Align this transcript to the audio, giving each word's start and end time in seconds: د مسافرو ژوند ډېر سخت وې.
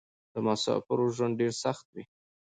د 0.33 0.35
مسافرو 0.47 1.05
ژوند 1.15 1.33
ډېر 1.39 1.53
سخت 1.63 1.85
وې. 1.93 2.03